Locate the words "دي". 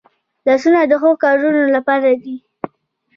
2.23-2.35